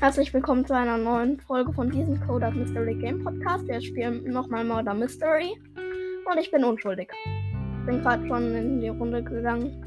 Herzlich 0.00 0.32
willkommen 0.32 0.64
zu 0.64 0.76
einer 0.76 0.96
neuen 0.96 1.40
Folge 1.40 1.72
von 1.72 1.90
diesem 1.90 2.24
Coder 2.24 2.52
Mystery 2.52 2.94
Game 2.94 3.24
Podcast. 3.24 3.66
Wir 3.66 3.80
spielen 3.80 4.22
nochmal 4.30 4.64
Murder 4.64 4.94
Mystery 4.94 5.60
und 5.76 6.38
ich 6.38 6.52
bin 6.52 6.62
unschuldig. 6.62 7.10
Bin 7.84 8.00
gerade 8.00 8.24
schon 8.28 8.54
in 8.54 8.80
die 8.80 8.90
Runde 8.90 9.24
gegangen. 9.24 9.84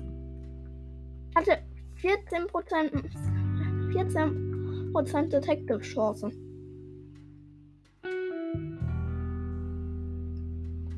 Hatte 1.33 1.59
14%, 2.01 3.93
14 3.93 5.29
Detective 5.29 5.79
Chance. 5.79 6.29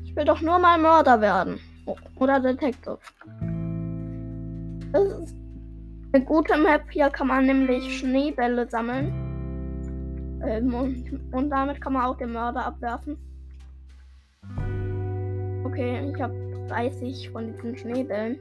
Ich 0.02 0.16
will 0.16 0.24
doch 0.24 0.40
nur 0.40 0.58
mal 0.58 0.76
Mörder 0.76 1.20
werden. 1.20 1.60
Oder 2.16 2.40
Detective. 2.40 2.98
Das 4.92 5.04
ist 5.04 5.43
eine 6.14 6.24
gute 6.24 6.56
Map. 6.56 6.82
Hier 6.90 7.10
kann 7.10 7.26
man 7.26 7.46
nämlich 7.46 7.98
Schneebälle 7.98 8.68
sammeln. 8.68 9.12
Ähm, 10.46 10.72
und, 10.72 11.20
und, 11.32 11.50
damit 11.50 11.80
kann 11.80 11.94
man 11.94 12.04
auch 12.04 12.16
den 12.16 12.32
Mörder 12.32 12.66
abwerfen. 12.66 13.18
Okay, 15.64 16.12
ich 16.14 16.20
habe 16.20 16.34
30 16.68 17.30
von 17.30 17.52
diesen 17.52 17.76
Schneebällen. 17.76 18.38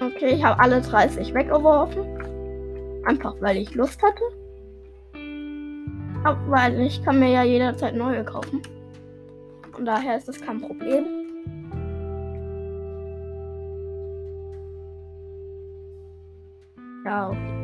Okay, 0.00 0.34
ich 0.34 0.42
habe 0.42 0.58
alle 0.58 0.80
30 0.80 1.32
weggeworfen. 1.32 3.04
Einfach 3.04 3.34
weil 3.40 3.58
ich 3.58 3.74
Lust 3.74 4.02
hatte. 4.02 4.47
Weil 6.48 6.80
ich 6.80 7.02
kann 7.04 7.18
mir 7.18 7.30
ja 7.30 7.42
jederzeit 7.42 7.94
neue 7.94 8.24
kaufen. 8.24 8.62
Von 9.72 9.84
daher 9.84 10.16
ist 10.16 10.28
das 10.28 10.40
kein 10.40 10.60
Problem. 10.60 11.06
Ja, 17.04 17.28
okay. 17.28 17.58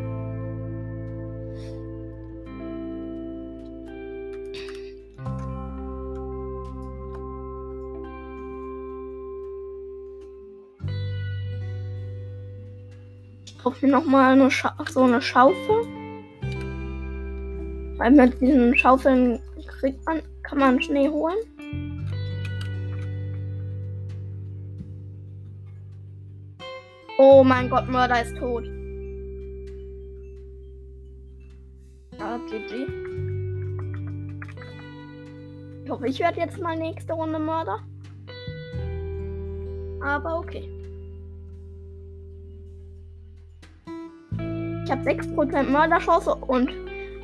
kaufe 13.64 13.86
mir 13.86 13.92
nochmal 13.92 14.50
so 14.91 15.02
eine 15.02 15.22
Schaufel. 15.22 15.94
Weil 18.05 18.10
mit 18.10 18.38
diesen 18.38 18.77
Schaufeln 18.77 19.41
kriegt 19.80 20.05
man, 20.05 20.20
kann 20.42 20.58
man 20.58 20.83
Schnee 20.83 21.08
holen. 21.08 21.38
Oh 27.16 27.42
mein 27.42 27.70
Gott, 27.70 27.88
Mörder 27.88 28.20
ist 28.20 28.36
tot. 28.36 28.64
Ja, 32.19 32.38
GG. 32.50 32.86
Ich 35.84 35.91
hoffe, 35.91 36.06
ich 36.06 36.20
werde 36.20 36.41
jetzt 36.41 36.60
mal 36.60 36.77
nächste 36.77 37.14
Runde 37.14 37.38
Mörder. 37.38 37.78
Aber 40.02 40.41
okay. 40.41 40.69
Ich 44.84 44.91
habe 44.91 45.02
6% 45.02 45.62
Mörderchance 45.62 46.34
und 46.34 46.70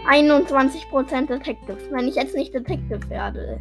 21% 0.09 1.27
Detective. 1.27 1.77
Wenn 1.91 2.09
ich 2.09 2.15
jetzt 2.15 2.35
nicht 2.35 2.55
Detective 2.55 3.09
werde. 3.09 3.61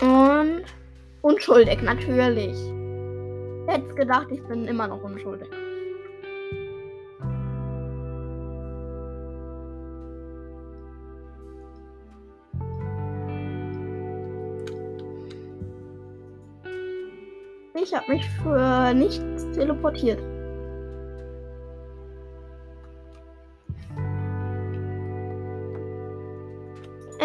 Und 0.00 0.62
unschuldig, 1.22 1.82
natürlich. 1.82 2.56
Ich 3.66 3.74
hätte 3.74 3.94
gedacht, 3.94 4.28
ich 4.30 4.42
bin 4.44 4.66
immer 4.66 4.88
noch 4.88 5.02
unschuldig. 5.02 5.48
Ich 17.82 17.94
habe 17.94 18.12
mich 18.12 18.28
für 18.42 18.94
nichts 18.94 19.50
teleportiert. 19.52 20.20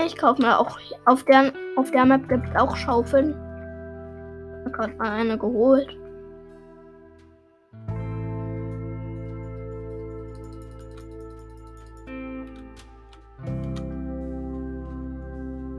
Ich 0.05 0.15
kaufe 0.17 0.39
mir 0.39 0.59
auch. 0.59 0.77
Auf 1.05 1.23
der, 1.23 1.51
auf 1.77 1.89
der 1.89 2.05
Map 2.05 2.29
gibt 2.29 2.47
es 2.47 2.55
auch 2.55 2.75
Schaufeln. 2.75 3.31
Ich 3.31 4.65
habe 4.65 4.71
gerade 4.71 4.95
mal 4.97 5.09
eine 5.09 5.37
geholt. 5.37 5.97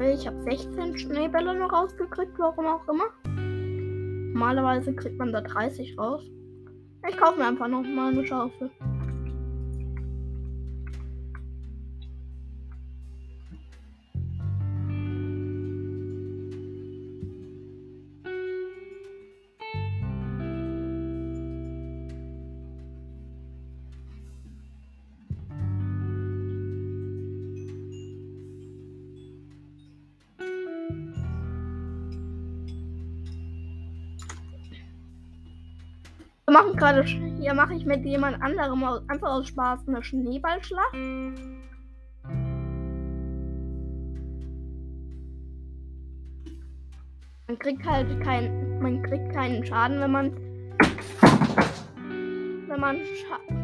Ich 0.00 0.26
habe 0.26 0.42
16 0.42 0.98
Schneebälle 0.98 1.54
noch 1.54 1.72
rausgekriegt, 1.72 2.32
warum 2.38 2.66
auch 2.66 2.88
immer. 2.88 3.04
Normalerweise 4.32 4.94
kriegt 4.94 5.18
man 5.18 5.32
da 5.32 5.40
30 5.40 5.96
raus. 5.98 6.22
Ich 7.08 7.16
kaufe 7.16 7.38
mir 7.38 7.46
einfach 7.46 7.68
noch 7.68 7.82
mal 7.82 8.12
eine 8.12 8.26
Schaufel. 8.26 8.70
Machen 36.56 36.76
gerade, 36.76 37.02
hier 37.02 37.52
mache 37.52 37.74
ich 37.74 37.84
mit 37.84 38.02
jemand 38.06 38.40
anderem 38.42 38.82
einfach 39.08 39.28
aus 39.28 39.48
Spaß 39.48 39.86
eine 39.88 40.02
Schneeballschlacht. 40.02 40.94
Man 47.48 47.58
kriegt 47.58 47.84
halt 47.84 48.20
kein, 48.22 48.80
man 48.80 49.02
kriegt 49.02 49.32
keinen 49.34 49.66
Schaden, 49.66 50.00
wenn 50.00 50.10
man, 50.10 50.32
wenn 52.68 52.80
man, 52.80 53.00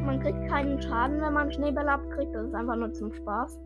man 0.04 0.20
kriegt 0.20 0.46
keinen 0.48 0.80
Schaden, 0.82 1.22
wenn 1.22 1.32
man 1.32 1.50
Schneebälle 1.50 1.92
abkriegt. 1.92 2.34
Das 2.34 2.46
ist 2.46 2.54
einfach 2.54 2.76
nur 2.76 2.92
zum 2.92 3.12
Spaß. 3.14 3.58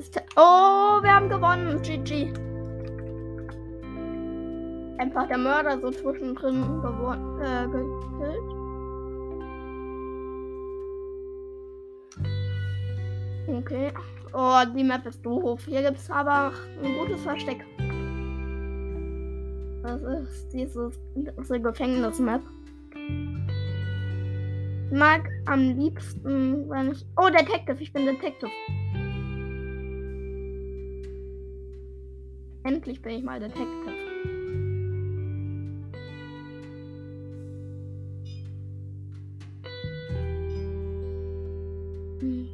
Ist. 0.00 0.16
Oh, 0.36 1.02
wir 1.02 1.14
haben 1.14 1.28
gewonnen. 1.28 1.80
GG. 1.82 2.32
Einfach 4.98 5.28
der 5.28 5.38
Mörder 5.38 5.78
so 5.80 5.90
zwischendrin 5.90 6.62
gewonnen, 6.82 7.40
äh, 7.40 7.66
gekillt. 7.66 8.50
Okay. 13.48 13.92
Oh, 14.32 14.62
die 14.74 14.84
Map 14.84 15.06
ist 15.06 15.24
doof. 15.24 15.64
Hier 15.66 15.82
gibt 15.82 15.98
es 15.98 16.10
aber 16.10 16.52
ein 16.82 16.98
gutes 16.98 17.22
Versteck. 17.22 17.64
Das 19.82 20.02
ist 20.02 20.52
dieses 20.52 21.00
diese 21.14 21.60
Gefängnis-Map. 21.60 22.42
Ich 24.90 24.98
mag 24.98 25.28
am 25.46 25.60
liebsten, 25.78 26.68
wenn 26.68 26.92
ich. 26.92 27.04
Oh, 27.16 27.28
Detective, 27.28 27.82
ich 27.82 27.92
bin 27.92 28.06
Detective. 28.06 28.50
Endlich 32.70 33.02
bin 33.02 33.18
ich 33.18 33.24
mal 33.24 33.40
Detective. 33.40 33.66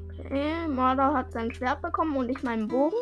Okay, 0.09 0.69
Mörder 0.69 1.13
hat 1.13 1.33
sein 1.33 1.53
Schwert 1.53 1.83
bekommen 1.83 2.17
und 2.17 2.31
ich 2.31 2.43
meinen 2.43 2.67
Bogen. 2.67 2.97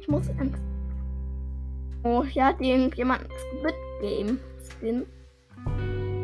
Ich 0.00 0.08
muss 0.08 0.30
Oh, 2.02 2.24
hier 2.24 2.46
hat 2.46 2.62
irgendjemand 2.62 3.28
Squid 3.58 3.74
Game 4.00 4.38
Skin. 4.70 5.04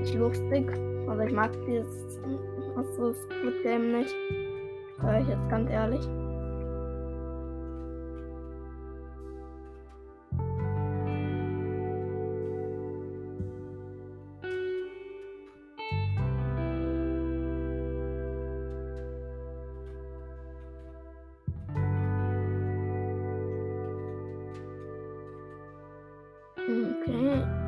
Nicht 0.00 0.14
lustig. 0.14 0.70
Also 1.06 1.22
ich 1.22 1.32
mag 1.34 1.52
dieses 1.66 2.14
Squid 2.14 3.62
Game 3.62 3.92
nicht. 3.92 4.14
Sag 5.00 5.22
ich 5.22 5.28
jetzt 5.28 5.48
ganz 5.48 5.70
ehrlich. 5.70 6.08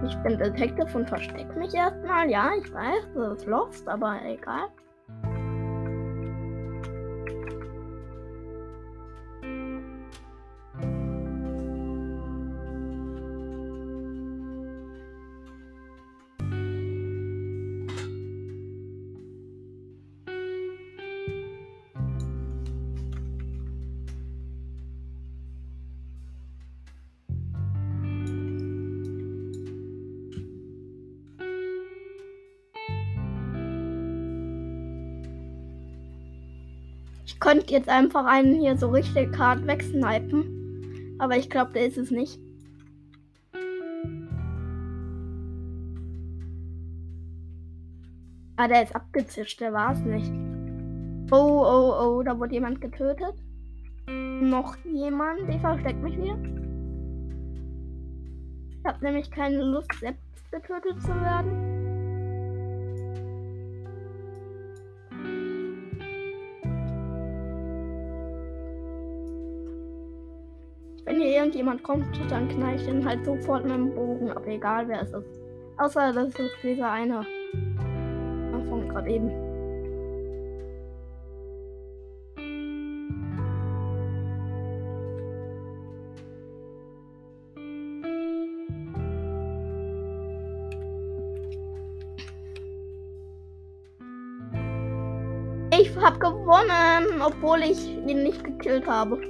Ich 0.06 0.16
bin 0.22 0.38
Detective 0.38 0.98
und 0.98 1.08
versteck 1.08 1.56
mich 1.56 1.72
erstmal. 1.72 2.28
Ja, 2.28 2.50
ich 2.58 2.72
weiß, 2.72 3.08
das 3.14 3.38
ist 3.38 3.46
lost, 3.46 3.88
aber 3.88 4.18
egal. 4.24 4.68
Könnte 37.40 37.72
jetzt 37.72 37.88
einfach 37.88 38.26
einen 38.26 38.60
hier 38.60 38.76
so 38.76 38.90
richtig 38.90 39.36
hart 39.38 39.66
wegsnipen. 39.66 41.16
Aber 41.18 41.36
ich 41.36 41.50
glaube, 41.50 41.72
der 41.72 41.86
ist 41.86 41.98
es 41.98 42.10
nicht. 42.10 42.38
Ah, 48.56 48.68
der 48.68 48.82
ist 48.82 48.94
abgezischt, 48.94 49.60
der 49.60 49.72
war 49.72 49.92
es 49.92 50.00
nicht. 50.00 50.30
Oh, 51.32 51.64
oh, 51.64 51.94
oh, 52.18 52.22
da 52.22 52.38
wurde 52.38 52.54
jemand 52.54 52.80
getötet. 52.80 53.34
Noch 54.06 54.76
jemand, 54.84 55.48
der 55.48 55.60
versteckt 55.60 56.02
mich 56.02 56.16
wieder. 56.18 56.36
Ich 58.70 58.84
habe 58.84 59.04
nämlich 59.04 59.30
keine 59.30 59.62
Lust, 59.62 59.92
selbst 59.98 60.50
getötet 60.50 61.00
zu 61.00 61.08
werden. 61.08 61.79
Irgendjemand 71.50 71.82
kommt, 71.82 72.06
dann 72.30 72.48
knall 72.48 72.76
ich 72.76 72.84
den 72.84 73.04
halt 73.04 73.24
sofort 73.24 73.64
mit 73.64 73.72
dem 73.72 73.92
Bogen 73.92 74.30
ab, 74.30 74.46
egal 74.46 74.86
wer 74.86 75.02
es 75.02 75.12
ist. 75.12 75.26
Außer 75.78 76.12
das 76.12 76.28
ist 76.28 76.54
dieser 76.62 76.92
eine. 76.92 77.26
Von 78.68 78.88
gerade 78.88 79.10
eben. 79.10 79.30
Ich 95.72 95.96
hab 95.96 96.20
gewonnen, 96.20 97.20
obwohl 97.20 97.62
ich 97.62 97.88
ihn 98.06 98.22
nicht 98.22 98.44
gekillt 98.44 98.86
habe. 98.86 99.20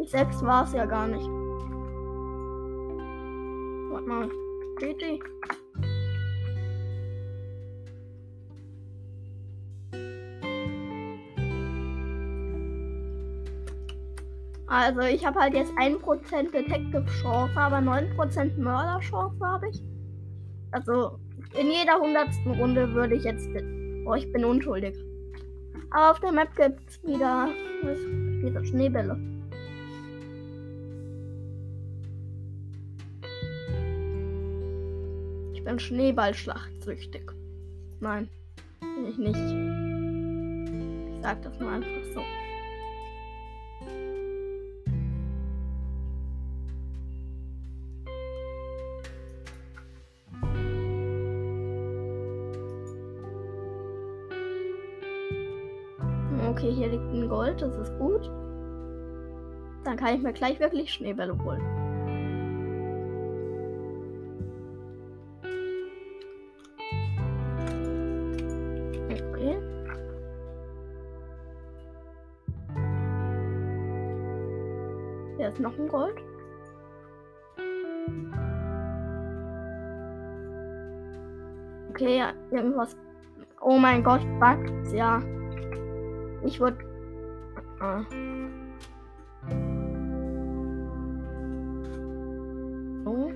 Ich 0.00 0.08
selbst 0.10 0.40
war 0.44 0.62
es 0.62 0.72
ja 0.72 0.86
gar 0.86 1.08
nicht. 1.08 1.37
GG. 4.78 5.20
Also 14.68 15.00
ich 15.00 15.24
habe 15.24 15.40
halt 15.40 15.54
jetzt 15.54 15.72
1% 15.72 16.52
Detective 16.52 17.04
Chance, 17.20 17.56
aber 17.56 17.78
9% 17.78 18.60
Mörder 18.60 19.00
Chance 19.00 19.36
habe 19.42 19.68
ich. 19.70 19.82
Also 20.72 21.18
in 21.58 21.70
jeder 21.70 21.98
hundertsten 21.98 22.52
Runde 22.52 22.92
würde 22.92 23.14
ich 23.14 23.24
jetzt. 23.24 23.48
Oh, 24.06 24.14
ich 24.14 24.30
bin 24.32 24.44
unschuldig. 24.44 24.94
Aber 25.90 26.10
auf 26.10 26.20
der 26.20 26.32
Map 26.32 26.54
gibt 26.54 26.80
es 26.86 27.02
wieder 27.02 27.48
diese 27.82 28.64
Schneebälle. 28.66 29.37
Bin 35.68 35.78
Schneeballschlachtsüchtig. 35.78 37.30
Nein, 38.00 38.30
bin 38.80 39.06
ich 39.06 39.18
nicht. 39.18 39.36
Ich 41.14 41.22
sag 41.22 41.42
das 41.42 41.60
nur 41.60 41.70
einfach 41.70 41.88
so. 42.14 42.22
Okay, 56.48 56.72
hier 56.72 56.88
liegt 56.88 57.12
ein 57.12 57.28
Gold, 57.28 57.60
das 57.60 57.76
ist 57.76 57.98
gut. 57.98 58.24
Dann 59.84 59.98
kann 59.98 60.14
ich 60.14 60.22
mir 60.22 60.32
gleich 60.32 60.58
wirklich 60.60 60.90
Schneebälle 60.94 61.38
holen. 61.44 61.77
Hier 75.38 75.50
ist 75.50 75.60
noch 75.60 75.78
ein 75.78 75.86
Gold. 75.86 76.16
Okay, 81.90 82.18
ja, 82.18 82.32
irgendwas. 82.50 82.96
Oh 83.60 83.78
mein 83.78 84.02
Gott, 84.02 84.20
buggt 84.40 84.92
ja. 84.92 85.20
Ich 86.44 86.58
würde. 86.58 86.78
Ah. 87.78 88.04
Oh. 93.04 93.30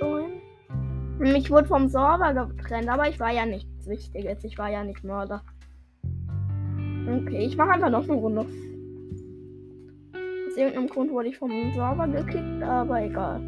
Join. 0.00 1.36
Ich 1.36 1.50
wurde 1.50 1.66
vom 1.66 1.88
Server 1.88 2.46
getrennt, 2.46 2.88
aber 2.88 3.10
ich 3.10 3.20
war 3.20 3.30
ja 3.30 3.44
nichts 3.86 4.12
Wichtiges. 4.14 4.44
Ich 4.44 4.58
war 4.58 4.70
ja 4.70 4.84
nicht 4.84 5.04
Mörder. 5.04 5.42
Okay, 7.06 7.44
ich 7.46 7.56
mache 7.56 7.70
einfach 7.70 7.90
noch 7.90 8.04
eine 8.04 8.14
Runde. 8.14 8.40
Aus 10.46 10.56
irgendeinem 10.56 10.88
Grund 10.88 11.10
wurde 11.10 11.28
ich 11.28 11.38
vom 11.38 11.50
Server 11.72 12.08
gekickt, 12.08 12.62
aber 12.62 13.02
egal. 13.02 13.40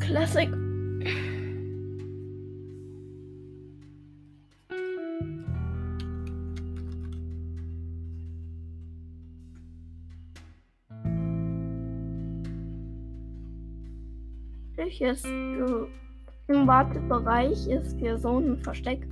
Classic. 0.00 0.50
Äh, 15.06 16.05
im 16.48 16.66
Wartebereich 16.66 17.66
ist 17.68 17.98
hier 17.98 18.18
so 18.18 18.38
ein 18.38 18.58
Versteck. 18.58 19.06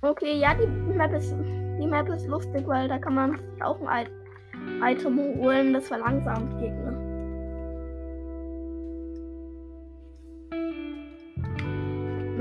Okay, 0.00 0.38
ja, 0.38 0.54
die 0.54 0.66
Map 0.66 1.12
ist 1.12 1.34
die 1.80 1.86
Map 1.86 2.08
ist 2.08 2.26
lustig, 2.26 2.66
weil 2.66 2.88
da 2.88 2.98
kann 2.98 3.14
man 3.14 3.38
auch 3.60 3.80
ein 3.86 4.06
Item 4.82 5.18
holen, 5.18 5.72
das 5.72 5.88
verlangsamt 5.88 6.58
Gegner. 6.58 7.12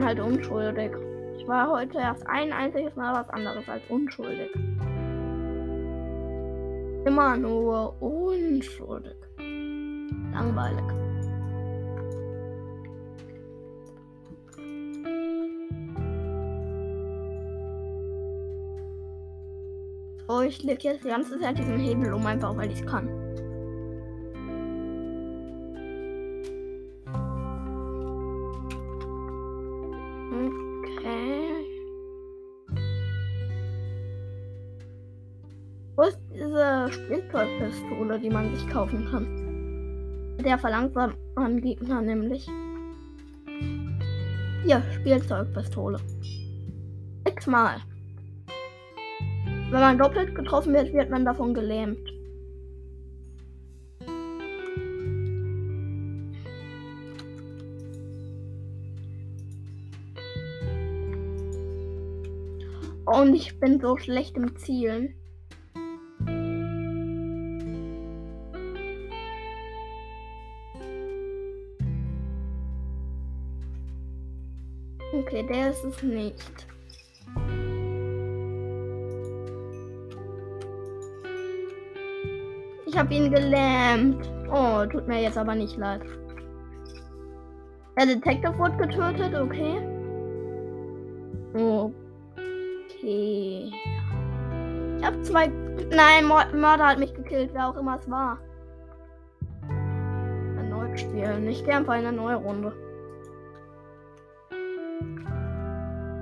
bin 0.02 0.08
halt 0.08 0.20
unschuldig. 0.20 0.92
Ich 1.38 1.48
war 1.48 1.70
heute 1.70 2.00
erst 2.00 2.26
ein 2.28 2.52
einziges 2.52 2.96
Mal 2.96 3.14
was 3.14 3.30
anderes 3.30 3.68
als 3.70 3.84
unschuldig. 3.90 4.50
Immer 7.06 7.38
nur 7.38 8.02
unschuldig. 8.02 9.16
Langweilig. 10.34 11.01
Ich 20.40 20.64
lege 20.64 20.84
jetzt 20.84 21.04
die 21.04 21.10
ganze 21.10 21.38
Zeit 21.40 21.58
diesen 21.58 21.78
Hebel 21.78 22.14
um, 22.14 22.26
einfach 22.26 22.56
weil 22.56 22.72
ich 22.72 22.86
kann. 22.86 23.10
Okay. 30.88 31.66
Wo 35.98 36.04
ist 36.04 36.20
diese 36.34 36.88
Spielzeugpistole, 36.92 38.20
die 38.20 38.30
man 38.30 38.56
sich 38.56 38.66
kaufen 38.70 39.06
kann? 39.12 40.38
Der 40.46 40.58
verlangsamt 40.58 41.18
man 41.36 41.60
Gegner 41.60 42.02
nämlich. 42.02 42.48
Hier, 44.64 44.82
Spielzeugpistole. 44.94 46.00
X-mal. 47.28 47.82
Wenn 49.72 49.80
man 49.80 49.98
doppelt 49.98 50.36
getroffen 50.36 50.74
wird, 50.74 50.92
wird 50.92 51.10
man 51.10 51.24
davon 51.24 51.54
gelähmt. 51.54 52.12
Und 63.06 63.34
ich 63.34 63.58
bin 63.62 63.80
so 63.80 63.96
schlecht 63.96 64.36
im 64.36 64.58
Zielen. 64.58 65.16
Okay, 75.14 75.46
der 75.48 75.70
ist 75.70 75.86
es 75.86 76.04
nicht. 76.04 76.68
Ich 82.92 82.98
habe 82.98 83.14
ihn 83.14 83.32
gelähmt. 83.32 84.30
Oh, 84.52 84.86
tut 84.86 85.08
mir 85.08 85.22
jetzt 85.22 85.38
aber 85.38 85.56
nicht 85.56 85.78
leid. 85.78 86.02
Der 87.98 88.06
Detective 88.06 88.58
wurde 88.58 88.76
getötet, 88.76 89.34
okay. 89.34 89.78
Okay. 91.54 93.72
Ich 94.98 95.06
habe 95.06 95.22
zwei. 95.22 95.48
Nein, 95.90 96.28
Mörder 96.28 96.88
hat 96.88 97.00
mich 97.00 97.14
gekillt, 97.14 97.52
wer 97.54 97.70
auch 97.70 97.78
immer 97.78 97.98
es 97.98 98.12
war. 98.12 98.38
Erneut 100.58 101.00
spielen. 101.00 101.48
Ich 101.48 101.64
gehe 101.64 101.74
einfach 101.74 101.94
in 101.94 102.06
eine 102.06 102.18
neue 102.18 102.36
Runde. 102.36 102.74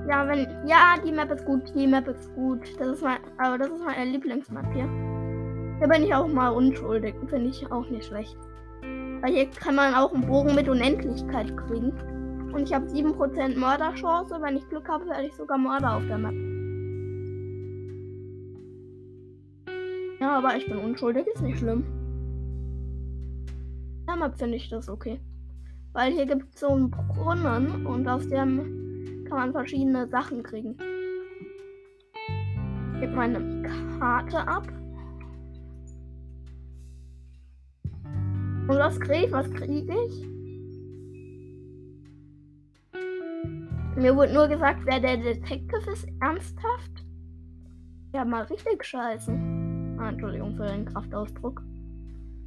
Ja, 0.07 0.27
wenn. 0.27 0.67
Ja, 0.67 0.97
die 1.03 1.11
Map 1.11 1.31
ist 1.31 1.45
gut. 1.45 1.63
Die 1.73 1.88
Map 1.88 2.07
ist 2.07 2.31
gut. 2.35 2.61
Das 2.77 2.89
ist 2.89 3.01
mein. 3.01 3.17
Aber 3.39 3.57
das 3.57 3.69
ist 3.69 3.83
meine 3.83 4.11
Lieblingsmap 4.11 4.71
hier. 4.73 5.09
Da 5.79 5.88
bin 5.88 6.03
ich 6.03 6.13
auch 6.13 6.27
mal 6.27 6.50
unschuldig. 6.50 7.15
Finde 7.27 7.50
ich 7.50 7.71
auch 7.71 7.89
nicht 7.89 8.05
schlecht. 8.05 8.38
Weil 9.21 9.33
hier 9.33 9.50
kann 9.50 9.75
man 9.75 9.93
auch 9.93 10.13
einen 10.13 10.27
Bogen 10.27 10.53
mit 10.55 10.67
Unendlichkeit 10.67 11.55
kriegen. 11.55 11.91
Und 12.53 12.63
ich 12.63 12.74
habe 12.74 12.86
7% 12.88 13.57
Mörderchance. 13.57 14.38
Wenn 14.41 14.57
ich 14.57 14.67
Glück 14.67 14.89
habe, 14.89 15.05
werde 15.07 15.27
ich 15.27 15.33
sogar 15.33 15.57
Mörder 15.57 15.95
auf 15.95 16.05
der 16.05 16.17
Map. 16.17 16.33
Ja, 20.19 20.38
aber 20.38 20.57
ich 20.57 20.65
bin 20.65 20.77
unschuldig, 20.77 21.27
ist 21.27 21.41
nicht 21.41 21.59
schlimm. 21.59 21.86
Der 24.07 24.17
Map 24.17 24.38
finde 24.38 24.57
ich 24.57 24.69
das 24.69 24.89
okay. 24.89 25.21
Weil 25.93 26.12
hier 26.12 26.25
gibt 26.25 26.53
es 26.53 26.59
so 26.59 26.67
einen 26.67 26.91
Brunnen 26.91 27.86
und 27.86 28.07
aus 28.07 28.27
dem 28.27 29.25
kann 29.29 29.38
man 29.38 29.51
verschiedene 29.53 30.07
Sachen 30.09 30.43
kriegen. 30.43 30.75
Ich 32.95 33.00
gebe 33.00 33.15
meine 33.15 33.62
Karte 33.98 34.45
ab. 34.45 34.67
Und 38.69 38.77
was 38.77 38.99
krieg 38.99 39.25
ich? 39.25 39.31
Was 39.31 39.49
kriege 39.51 39.91
ich? 40.05 40.27
Mir 43.95 44.15
wurde 44.15 44.31
nur 44.31 44.47
gesagt, 44.47 44.81
wer 44.85 44.99
der 44.99 45.17
Detective 45.17 45.91
ist. 45.91 46.07
Ernsthaft? 46.21 47.03
Ja, 48.13 48.23
mal 48.23 48.43
richtig 48.43 48.85
scheiße. 48.85 49.31
Ah, 49.97 50.09
Entschuldigung 50.09 50.55
für 50.55 50.67
den 50.67 50.85
Kraftausdruck. 50.85 51.63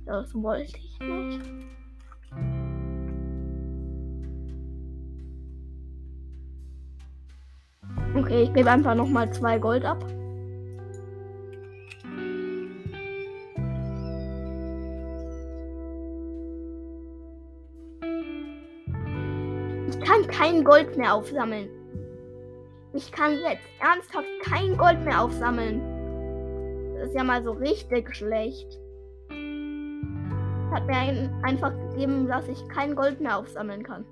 Das 0.06 0.32
wollte 0.34 0.78
ich 0.78 1.00
nicht. 1.00 1.40
Okay, 8.14 8.44
ich 8.44 8.52
gebe 8.52 8.70
einfach 8.70 8.94
noch 8.94 9.08
mal 9.08 9.28
zwei 9.32 9.58
Gold 9.58 9.84
ab. 9.84 10.04
Kein 20.42 20.64
Gold 20.64 20.96
mehr 20.96 21.14
aufsammeln. 21.14 21.68
Ich 22.94 23.12
kann 23.12 23.30
jetzt 23.30 23.62
ernsthaft 23.80 24.26
kein 24.42 24.76
Gold 24.76 25.00
mehr 25.04 25.22
aufsammeln. 25.22 25.80
Das 26.96 27.11
ist 27.11 27.14
ja 27.14 27.22
mal 27.22 27.44
so 27.44 27.52
richtig 27.52 28.12
schlecht. 28.12 28.80
Hat 30.72 30.87
mir 30.87 30.96
ein, 30.96 31.32
einfach 31.44 31.72
gegeben, 31.90 32.26
dass 32.26 32.49
ich 32.49 32.66
kein 32.68 32.96
Gold 32.96 33.20
mehr 33.20 33.38
aufsammeln 33.38 33.84
kann. 33.84 34.04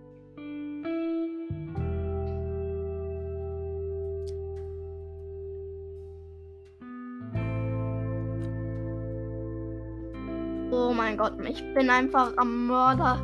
Oh 10.70 10.92
mein 10.92 11.16
Gott, 11.16 11.32
ich 11.44 11.60
bin 11.74 11.90
einfach 11.90 12.36
am 12.36 12.68
Mörder 12.68 13.18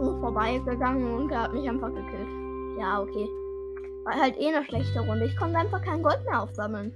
so 0.00 0.20
vorbeigegangen 0.20 1.14
und 1.14 1.32
er 1.32 1.42
hat 1.42 1.52
mich 1.52 1.68
einfach 1.68 1.92
gekillt. 1.92 2.43
Ja, 2.78 3.00
okay. 3.00 3.28
War 4.04 4.14
halt 4.14 4.36
eh 4.38 4.48
eine 4.48 4.64
schlechte 4.64 5.00
Runde. 5.00 5.26
Ich 5.26 5.36
konnte 5.36 5.58
einfach 5.58 5.82
kein 5.82 6.02
Gold 6.02 6.24
mehr 6.24 6.42
aufsammeln. 6.42 6.92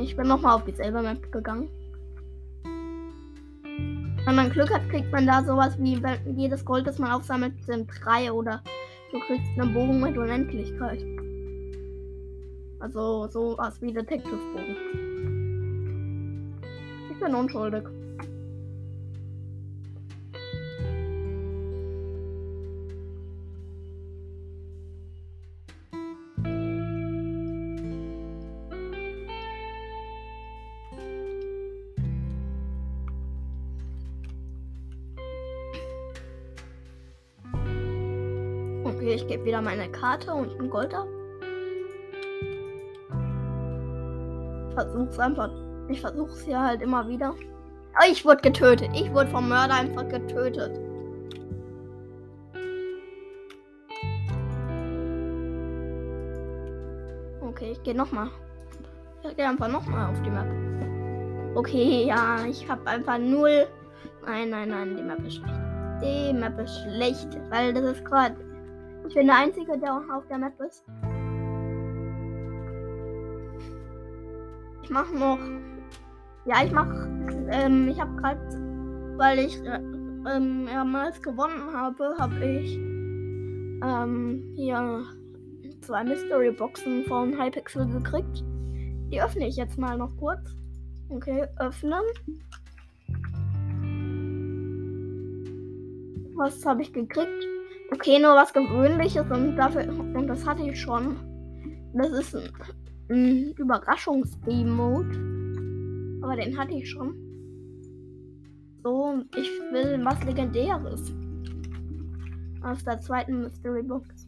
Ich 0.00 0.16
bin 0.16 0.28
nochmal 0.28 0.56
auf 0.56 0.64
die 0.64 0.72
selber 0.72 1.02
Map 1.02 1.30
gegangen. 1.32 1.68
Wenn 2.62 4.34
man 4.34 4.50
Glück 4.50 4.72
hat, 4.72 4.88
kriegt 4.90 5.10
man 5.12 5.26
da 5.26 5.42
sowas 5.42 5.78
wie 5.78 6.00
jedes 6.36 6.64
Gold, 6.64 6.86
das 6.86 6.98
man 6.98 7.10
aufsammelt, 7.10 7.54
sind 7.64 7.88
drei 8.02 8.30
oder 8.30 8.62
du 9.10 9.20
kriegst 9.20 9.46
einen 9.58 9.72
Bogen 9.72 10.00
mit 10.00 10.16
Unendlichkeit. 10.16 11.04
Also 12.80 13.26
sowas 13.28 13.80
wie 13.80 13.92
Detective-Bogen. 13.92 14.76
Ich 17.10 17.18
bin 17.18 17.34
unschuldig. 17.34 17.84
Okay, 39.08 39.16
ich 39.16 39.26
gebe 39.26 39.46
wieder 39.46 39.62
meine 39.62 39.90
Karte 39.90 40.34
und 40.34 40.50
ein 40.60 40.68
Gold 40.68 40.92
ab. 40.92 41.06
Versuch's 44.74 45.18
einfach. 45.18 45.48
Ich 45.88 46.02
versuch's 46.02 46.46
ja 46.46 46.62
halt 46.62 46.82
immer 46.82 47.08
wieder. 47.08 47.34
Oh, 47.94 48.04
ich 48.06 48.22
wurde 48.26 48.42
getötet. 48.42 48.90
Ich 48.92 49.10
wurde 49.14 49.30
vom 49.30 49.48
Mörder 49.48 49.76
einfach 49.76 50.06
getötet. 50.10 50.78
Okay, 57.40 57.72
ich 57.72 57.82
gehe 57.84 57.94
nochmal. 57.94 58.28
Ich 59.26 59.34
gehe 59.34 59.48
einfach 59.48 59.68
nochmal 59.68 60.10
auf 60.10 60.20
die 60.20 60.28
Map. 60.28 61.56
Okay, 61.56 62.04
ja, 62.08 62.44
ich 62.44 62.68
habe 62.68 62.86
einfach 62.86 63.16
null. 63.16 63.66
Nein, 64.26 64.50
nein, 64.50 64.68
nein, 64.68 64.96
die 64.98 65.02
Map 65.02 65.26
ist 65.26 65.36
schlecht. 65.36 65.54
Die 66.02 66.34
Map 66.34 66.60
ist 66.60 66.82
schlecht, 66.82 67.28
weil 67.48 67.72
das 67.72 67.96
ist 67.96 68.04
gerade 68.04 68.36
ich 69.06 69.14
bin 69.14 69.26
der 69.26 69.36
Einzige, 69.36 69.78
der 69.78 69.94
auf 69.94 70.26
der 70.28 70.38
Map 70.38 70.60
ist. 70.60 70.84
Ich 74.82 74.90
mache 74.90 75.14
noch. 75.14 75.38
Ja, 76.46 76.64
ich 76.64 76.72
mache. 76.72 77.08
Ähm, 77.50 77.88
ich 77.88 78.00
habe 78.00 78.16
gerade, 78.16 78.40
weil 79.18 79.38
ich 79.38 79.62
äh, 79.64 79.80
ähm, 80.26 80.64
mehrmals 80.64 81.20
gewonnen 81.20 81.72
habe, 81.74 82.16
habe 82.18 82.44
ich 82.44 82.76
ähm, 82.76 84.52
hier 84.56 85.04
zwei 85.82 86.04
Mystery 86.04 86.50
Boxen 86.52 87.04
von 87.04 87.38
Hypixel 87.38 87.86
gekriegt. 87.86 88.44
Die 89.12 89.20
öffne 89.22 89.46
ich 89.46 89.56
jetzt 89.56 89.78
mal 89.78 89.96
noch 89.96 90.16
kurz. 90.16 90.54
Okay, 91.10 91.46
öffnen. 91.58 92.02
Was 96.34 96.64
habe 96.64 96.82
ich 96.82 96.92
gekriegt? 96.92 97.57
Okay, 97.90 98.18
nur 98.18 98.34
was 98.34 98.52
Gewöhnliches 98.52 99.30
und 99.30 99.56
dafür. 99.56 99.88
Und 99.88 100.26
das 100.26 100.46
hatte 100.46 100.62
ich 100.62 100.78
schon. 100.80 101.16
Das 101.94 102.10
ist 102.10 102.36
ein, 102.36 102.52
ein 103.10 103.54
Überraschungs-Game-Mode. 103.56 106.20
Aber 106.22 106.36
den 106.36 106.58
hatte 106.58 106.74
ich 106.74 106.90
schon. 106.90 107.14
So, 108.82 109.22
ich 109.36 109.48
will 109.72 109.98
was 110.04 110.22
Legendäres. 110.24 111.14
Aus 112.62 112.84
der 112.84 113.00
zweiten 113.00 113.42
Mystery 113.42 113.82
Box. 113.82 114.26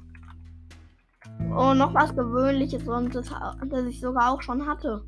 Und 1.39 1.79
noch 1.79 1.95
was 1.95 2.15
Gewöhnliches 2.15 2.87
und 2.89 3.15
das, 3.15 3.31
das 3.67 3.87
ich 3.87 4.01
sogar 4.01 4.33
auch 4.33 4.43
schon 4.43 4.67
hatte. 4.67 5.05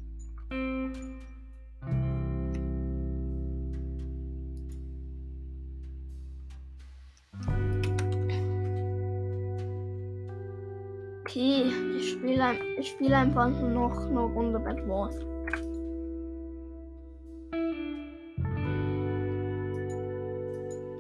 Okay, 11.25 11.67
ich 11.97 12.11
spiele 12.11 12.53
ich 12.79 12.89
spiel 12.89 13.15
einfach 13.15 13.49
noch 13.49 13.97
eine 14.09 14.21
Runde 14.21 14.59
Bad 14.59 14.89
Wars. 14.89 15.17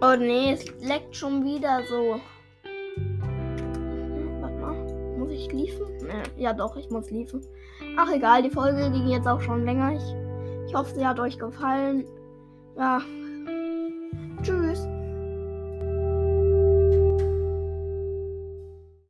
Oh 0.00 0.17
nee, 0.17 0.52
es 0.52 0.64
leckt 0.81 1.17
schon 1.17 1.45
wieder 1.45 1.83
so. 1.88 2.21
Warte 4.41 4.57
mal, 4.59 5.19
muss 5.19 5.33
ich 5.33 5.52
liefen? 5.52 5.87
Ja 6.37 6.52
doch, 6.52 6.76
ich 6.76 6.88
muss 6.88 7.11
liefen. 7.11 7.41
Ach 7.97 8.11
egal, 8.12 8.45
die 8.45 8.50
Folge 8.50 8.93
ging 8.93 9.09
jetzt 9.09 9.26
auch 9.26 9.41
schon 9.41 9.64
länger. 9.64 9.95
Ich, 9.95 10.69
ich 10.69 10.75
hoffe, 10.75 10.95
sie 10.95 11.05
hat 11.05 11.19
euch 11.19 11.37
gefallen. 11.37 12.05
Ja. 12.76 13.00
Tschüss. 14.43 14.87